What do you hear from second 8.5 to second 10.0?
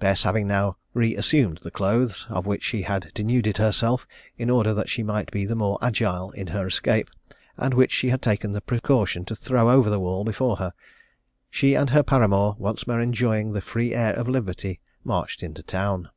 the precaution to throw over the